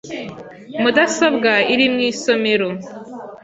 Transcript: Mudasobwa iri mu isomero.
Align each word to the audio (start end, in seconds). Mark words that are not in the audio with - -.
Mudasobwa 0.81 1.51
iri 1.73 1.85
mu 1.93 1.99
isomero. 2.11 2.67